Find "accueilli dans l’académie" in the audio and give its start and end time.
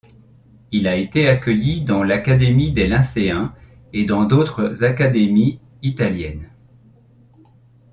1.29-2.71